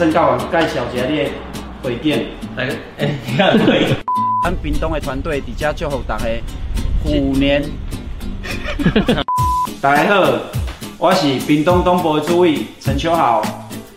[0.00, 1.30] 郑教员介绍一下你的
[1.82, 2.24] 会见。
[2.56, 3.94] 大家，哎，你看可以。
[4.42, 6.24] 咱屏东的团队在这祝福大家
[7.04, 7.62] 虎年。
[9.78, 10.26] 大家好，
[10.96, 13.42] 我是屏东东部的主委陈秋豪，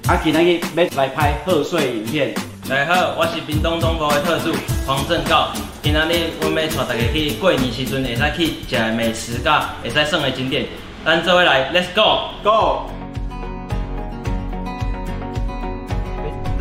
[0.05, 2.33] 啊，今日要来拍贺岁影片。
[2.67, 4.54] 大家好，我是屏东东部的特助
[4.85, 5.97] 黄正告，今日
[6.41, 10.65] 我要带大家去过年时阵会使去食的美食，甲会使耍的景点。
[11.05, 12.89] 咱做伙来，Let's go，Go！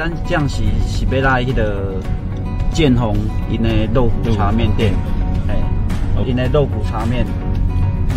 [0.02, 1.94] 咱将是是要来迄个
[2.72, 3.14] 建宏
[3.48, 4.92] 因的肉骨茶面店，
[5.46, 5.54] 哎，
[6.26, 7.24] 因的肉骨茶面，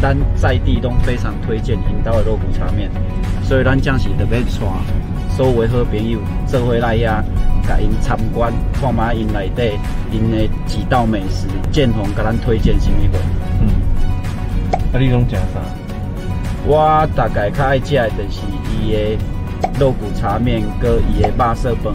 [0.01, 2.89] 咱在地都非常推荐因兜的肉骨茶面，
[3.43, 7.21] 所以咱将是特别带所有好朋友做伙来遐，
[7.67, 9.77] 甲因参观，看觅因内底
[10.11, 13.19] 因的几道美食，建宏甲咱推荐什么货？
[13.61, 13.69] 嗯，
[14.91, 15.61] 啊，你拢食啥？
[16.65, 18.41] 我大概较爱食的就是
[18.81, 19.17] 伊的
[19.79, 21.93] 肉骨茶面，搁伊的肉色饭，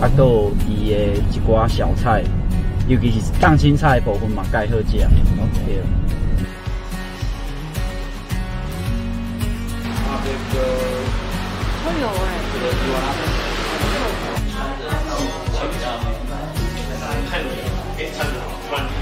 [0.00, 0.96] 啊，搁伊的
[1.30, 2.22] 一寡小菜，
[2.88, 5.06] 尤其是烫青菜的部分嘛，介好食。
[5.66, 5.78] 对。
[9.94, 10.58] 啊，这个
[11.84, 12.40] 会有哎。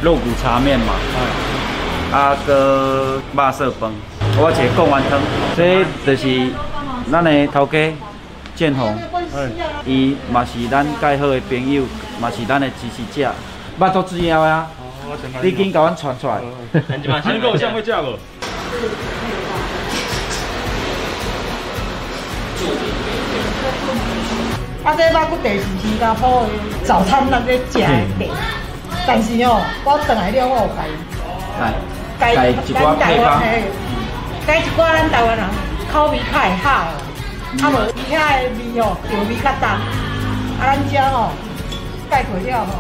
[0.00, 0.92] 肉骨茶面嘛，
[2.12, 3.90] 啊，搁肉色饭。
[4.36, 5.18] 我一个贡丸汤，
[5.56, 6.52] 这就是
[7.10, 7.92] 咱的头家
[8.58, 8.92] 建宏，
[9.86, 11.84] 伊嘛是咱介好的朋友，
[12.20, 13.32] 嘛是咱的支持者。
[13.78, 14.66] 肉都煮了啊，
[15.40, 16.40] 你紧甲阮传出来。
[16.72, 18.18] 你肉像会食无？
[24.82, 26.48] 啊，这肉骨茶是新加坡的
[26.82, 27.86] 早餐咱咧食的茶，
[29.06, 30.90] 但是哦，我转来了我有改，
[32.18, 33.40] 改改一寡配方。
[34.44, 35.46] 改一寡咱台湾人
[35.92, 36.70] 口味较会好，
[37.62, 37.76] 啊无
[38.08, 41.28] 其他的味哦，调味较重，啊咱遮吼
[42.08, 42.72] 改过了吼，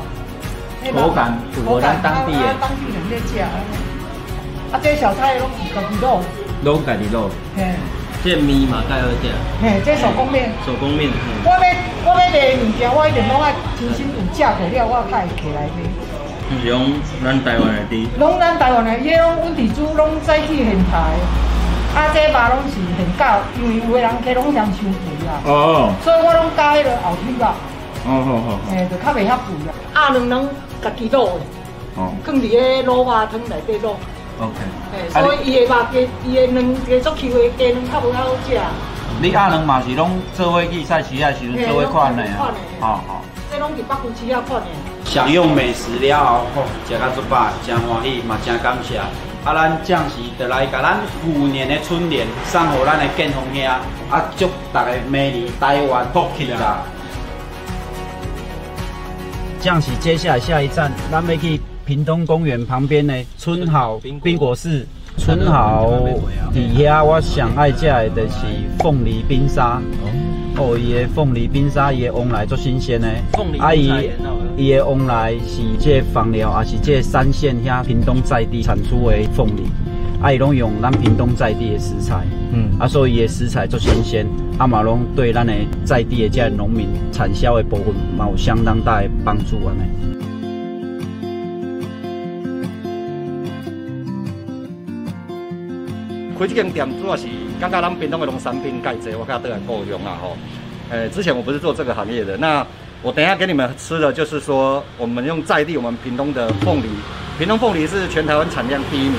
[0.88, 3.44] 口感符合咱当地的，当地人在食，
[4.72, 6.24] 啊这小菜拢是家己卤，
[6.64, 7.76] 拢家己卤，嘿，
[8.24, 9.28] 这面嘛介好食，
[9.60, 11.10] 嘿，这手工面，手工面，
[11.44, 11.60] 我要
[12.08, 15.84] 我要卖物件，我一定拢爱亲身有食过了，我才会起来卖。
[16.48, 21.12] 是用咱台湾的猪，拢咱台湾的，伊拢阮地主，拢在地现采。
[21.98, 25.42] 啊，这肉拢是现搞，因为有的人摕拢嫌伤肥啊。
[25.44, 25.92] 哦。
[26.04, 27.44] 所以我拢加迄个后腿肉。
[28.06, 28.48] 哦好好。
[28.70, 29.74] 诶，就较袂遐肥啊。
[29.96, 30.48] 鸭卵拢
[30.80, 31.40] 家己卤的。
[31.96, 32.14] 哦。
[32.24, 33.96] 放伫个卤肉汤内底卤。
[34.38, 34.58] OK。
[34.94, 38.60] 诶，所以伊的肉加，伊的卵加足 Q 的鸡卵较无遐好食。
[39.20, 42.54] 你鸭卵嘛是拢做伙去菜市仔时阵做伙款的啊。
[42.78, 43.24] 好好。
[43.50, 44.66] 这拢是北区市仔款的。
[45.04, 49.00] 享用美食了后，吼，食甲足饱，真欢喜，嘛真感谢。
[49.44, 53.64] 啊，咱将是得来甲咱虎年的春联送予咱的建宏兄，
[54.10, 56.82] 啊，祝大家明年台湾福气啦！
[59.60, 64.86] 将是接下来下一站，咱要去屏东公园旁边的春好冰果室。
[65.16, 65.90] 春好
[66.52, 68.46] 底下我上爱食的就是
[68.78, 69.80] 凤梨冰沙。
[70.04, 70.47] 哦，
[70.78, 73.08] 伊的凤梨冰沙，伊的翁来足新鲜的。
[73.58, 74.10] 阿姨，
[74.56, 79.62] 伊的翁来是这枋寮，也是这三线遐屏东在地产出的凤梨。
[80.20, 84.26] 阿姨拢用咱屏东在地的食材，嗯，啊，所以伊的食材足新鲜，
[84.58, 85.52] 啊嘛拢对咱的
[85.84, 89.82] 在地的这农民产销的部分嘛有相当大的帮助安尼。
[96.38, 97.26] 开这间店主要是
[97.60, 100.36] 感觉咱屏东的农产品介济，我较得来够用啦吼。
[100.90, 102.64] 诶，之前我不是做这个行业的，那
[103.02, 106.88] 我等一下给你们吃的就是说，我们用在地我们屏东的凤梨，
[107.38, 109.14] 屏东凤梨是全台湾产量第一名，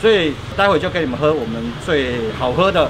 [0.00, 2.88] 所以待会就给你们喝我们最好喝的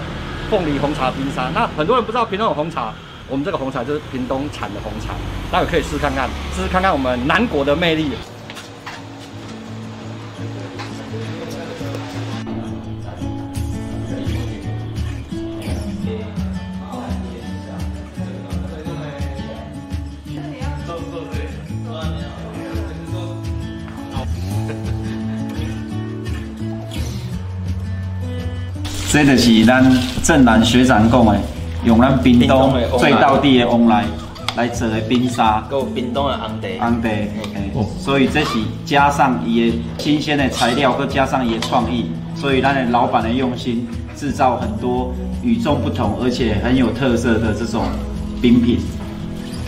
[0.50, 1.50] 凤梨红茶冰沙。
[1.54, 2.92] 那很多人不知道屏东有红茶，
[3.28, 5.14] 我们这个红茶就是屏东产的红茶，
[5.50, 8.10] 待会可以试看看，试试看看我们南国的魅力。
[29.14, 29.80] 这就是咱
[30.24, 31.38] 正南学长讲的，
[31.84, 34.04] 用咱屏东最道地的旺来
[34.56, 37.08] 来做的冰沙，够冰冻的红茶，红茶，
[37.74, 45.14] 哦，所以这是加上伊的新鲜的材料，再加上伊的创意，所以咱的老板的用心，制造很多
[45.44, 47.84] 与众不同而且很有特色的这种
[48.42, 48.80] 冰品。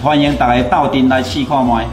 [0.03, 1.87] 欢迎大家到店来试看卖。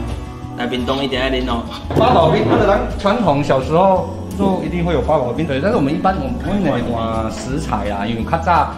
[0.58, 1.62] 来冰冻一定要啉哦，
[1.96, 4.12] 八宝冰，或者咱传统小时候。
[4.36, 5.46] 说一定会有花果冰。
[5.46, 8.74] 对，但是我们一般我们不会买换食材啊，因为较早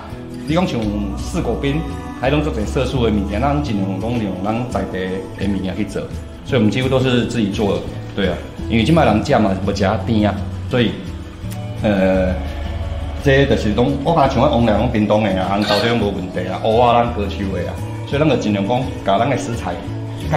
[0.46, 0.80] 你讲像
[1.18, 1.80] 四果冰，
[2.20, 4.98] 还拢做些色素的物件，咱尽量拢用咱在地
[5.38, 6.00] 的物件去做，
[6.44, 7.82] 所以我们几乎都是自己做的。
[8.14, 8.36] 对啊，
[8.68, 10.34] 因为即摆人食嘛不食甜啊，
[10.70, 10.92] 所以
[11.82, 12.32] 呃，
[13.22, 17.74] 这就是拢我感觉像我往来往冰冻的啊，红豆这种无问题啊，乌啊咱果收的啊，
[18.06, 19.74] 所以咱就尽量讲把咱的食材，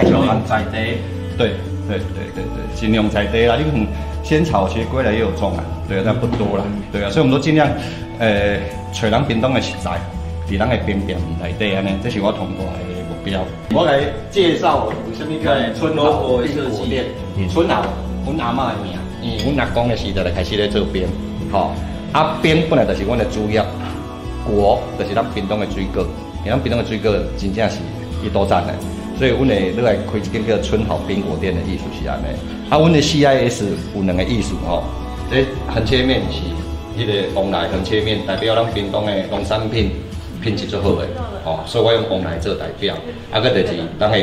[0.02, 0.98] 尽量在地。
[1.38, 1.54] 对
[1.88, 3.86] 对对对对，尽量在地啦，你讲。
[4.22, 7.68] 仙草其实归来也有种啊，对啊，但不多啦，对啊，所以我们都尽量，
[8.18, 8.58] 呃，
[8.92, 9.98] 找咱屏东的食材。
[10.50, 12.72] 在咱的边边内底安尼，这是我通过的
[13.08, 13.40] 目标。
[13.72, 14.00] 我来
[14.32, 17.04] 介绍有什么叫春豪冰果店。
[17.48, 17.84] 春豪，
[18.26, 21.06] 阮阿嬷的名，嗯，阮阿公的时代就开始咧做冰。
[21.52, 21.70] 吼，
[22.10, 23.62] 啊冰本来就是阮的主业，
[24.44, 26.04] 果就是咱屏东的水果。
[26.44, 27.78] 咱屏东的水果真正是
[28.24, 28.74] 一多赞的，
[29.20, 29.46] 所以阮
[29.76, 32.24] 会来开一间叫春好冰果店的意思是安尼。
[32.70, 33.64] 啊，阮的 CIS
[33.94, 34.82] 有两个意思吼，
[35.30, 36.40] 这横切面是
[36.98, 39.90] 迄个旺来横切面，代表咱屏东的农产品。
[40.40, 41.06] 品质最好的，
[41.44, 42.96] 哦，所以我用旺来做代表。
[43.30, 44.16] 啊，个就是咱个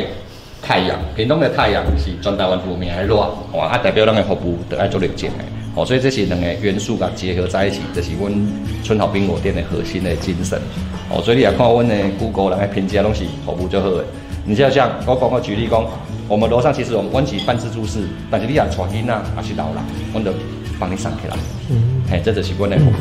[0.60, 3.14] 太阳，屏东的太阳是全台湾有名的热，
[3.52, 5.44] 哦，啊代表咱个服务得爱做认证的，
[5.76, 8.34] 哦，所以这是两个元素甲结合在一起，就是阮
[8.82, 10.60] 春好冰果店的核心的精神。
[11.08, 14.04] 哦，所以你也看阮的 Google 人个评价拢是服务最好的。
[14.48, 15.84] 你就像我讲个举例讲，
[16.26, 20.32] 我们楼上其实我们阮是半自助式，但是你也带囡仔还是老人，阮就
[20.80, 21.36] 帮你上起来。
[21.68, 22.94] 嗯，嘿，这就是阮的服务。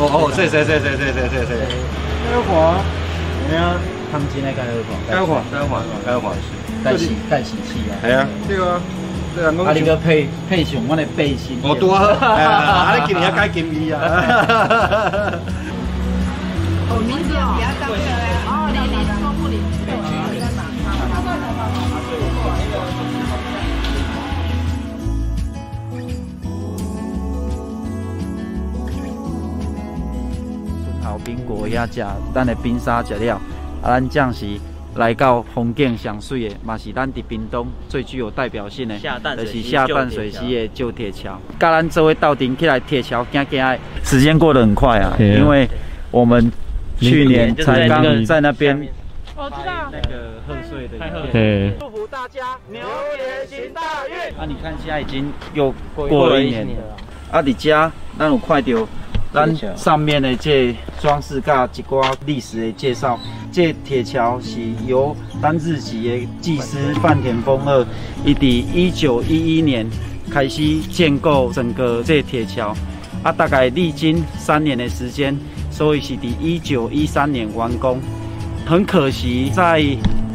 [0.00, 1.52] 哦哦，谢谢谢谢谢谢谢谢。
[2.32, 2.80] 盖华，
[3.44, 3.76] 你啊，
[4.10, 6.48] 烫金的盖华，盖华，盖华，盖华是
[6.82, 8.00] 盖洗盖洗器啊。
[8.00, 8.80] 系啊，对啊，
[9.36, 9.52] 对啊。
[9.68, 11.60] 啊，你个配配上我的背心。
[11.62, 14.00] 我多啊， 啊，你今年要盖金衣啊。
[16.88, 17.52] 哦，名字哦，
[18.48, 18.96] 哦，你你
[31.24, 32.04] 冰果也食，
[32.34, 33.34] 咱的冰沙食了，
[33.82, 34.46] 啊，咱将是
[34.94, 41.38] 来到风景上水的，嘛是咱伫屏东最具有代表性的，就是下淡水溪的旧铁桥。
[41.58, 45.68] 甲咱做位斗阵起来铁桥行行的，时间过得很快啊，因为
[46.10, 46.50] 我们
[46.98, 48.88] 去年才刚在那边，
[49.36, 50.96] 我知道那个贺岁的，
[51.30, 54.16] 对，祝福大家牛年行大运。
[54.38, 56.96] 啊，你看现在已经又过了一年了，
[57.30, 58.76] 啊，你家那种快点。
[59.32, 63.18] 咱上面的这装饰甲一寡历史的介绍，
[63.52, 67.84] 这铁桥是由咱日籍的技师饭田丰二，
[68.24, 69.86] 伊伫一九一一年
[70.30, 72.74] 开始建构整个这铁桥，
[73.22, 75.36] 啊，大概历经三年的时间，
[75.70, 78.00] 所以是伫一九一三年完工。
[78.64, 79.84] 很可惜，在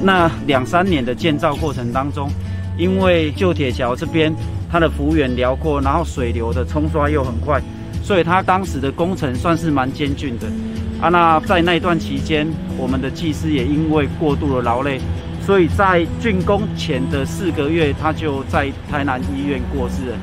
[0.01, 2.29] 那两三年的建造过程当中，
[2.77, 4.33] 因为旧铁桥这边
[4.71, 7.61] 它的幅员辽阔，然后水流的冲刷又很快。
[8.03, 10.47] 所以他当时的工程算是蛮艰巨的
[11.01, 11.09] 啊。
[11.09, 14.99] 那在那段期间，我们的技师也因为过度的劳累，
[15.45, 20.17] 所以在竣工前的四个月，他就在台南医院过世了。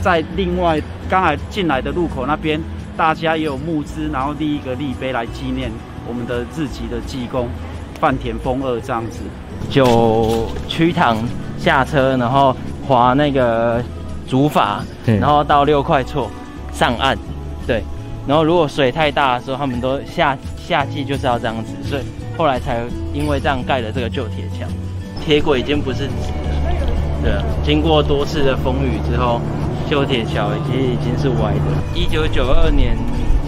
[0.00, 2.60] 在另外刚才进来的路口那边，
[2.96, 5.70] 大家也有募资，然后立一个立碑来纪念
[6.06, 7.48] 我们的日籍的技工
[7.98, 9.20] 范田丰二这样子。
[9.70, 11.16] 就曲塘
[11.58, 12.54] 下车，然后
[12.86, 13.82] 划那个
[14.28, 16.30] 竹筏，然后到六块厝。
[16.74, 17.16] 上岸，
[17.66, 17.82] 对，
[18.26, 22.02] 然后如果水太大的时候，他们都夏夏季就是要这样子，所以
[22.36, 22.80] 后来才
[23.12, 24.66] 因为这样盖了这个旧铁桥，
[25.24, 26.32] 铁轨已经不是直
[27.22, 29.40] 的，对，经过多次的风雨之后，
[29.88, 31.94] 旧铁桥已经已经是歪的。
[31.94, 32.96] 一九九二年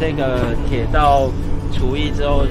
[0.01, 1.29] 这个铁道
[1.73, 2.45] 除役之后，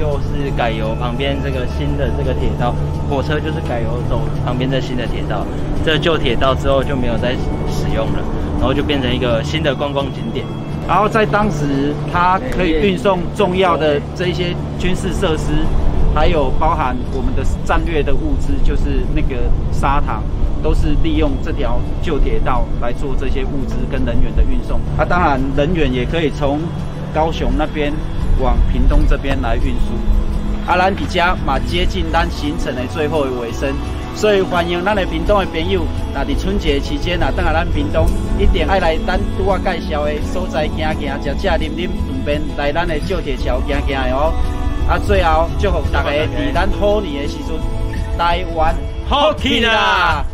[0.00, 2.74] 又是改由旁边这个新的这个铁道，
[3.08, 5.46] 火车就是改由走旁边这新的铁道，
[5.84, 7.32] 这旧铁道之后就没有再
[7.70, 8.18] 使用了。
[8.58, 10.44] 然后就变成一个新的观光景点，
[10.86, 15.52] 然后在当时，它可以运送重要的这一些军事设施，
[16.14, 19.36] 还有包含我们的战略的物资，就是那个
[19.70, 20.22] 砂糖，
[20.62, 24.80] 都是利用这条旧铁道来做这些物资跟人员的运送。
[24.98, 26.58] 啊，当然人员也可以从
[27.14, 27.92] 高雄那边
[28.40, 29.94] 往屏东这边来运输。
[30.66, 33.72] 阿兰比加马接近单行程的最后的尾声。
[34.18, 38.04] 所以欢迎咱的屏东的朋友，那在春节期间啊，等下咱屏东
[38.36, 44.34] 一定爱来咱拄我介绍的所在行行，食食啉啉，顺便来咱的旧铁桥行行的哦。
[44.88, 47.56] 啊，最后祝福大家在咱好年的时阵，
[48.18, 48.74] 台湾
[49.08, 50.24] 好起来！